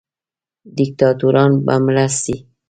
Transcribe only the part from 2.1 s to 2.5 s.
سي.